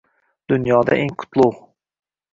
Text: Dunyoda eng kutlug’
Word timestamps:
Dunyoda 0.47 0.93
eng 1.03 1.13
kutlug’ 1.19 1.55